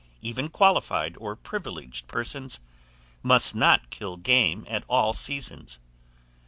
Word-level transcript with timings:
Even 0.23 0.49
qualified 0.49 1.15
or 1.19 1.35
privileged 1.35 2.07
persons 2.07 2.59
must 3.21 3.53
not 3.53 3.91
kill 3.91 4.17
game 4.17 4.65
at 4.67 4.83
all 4.89 5.13
seasons. 5.13 5.77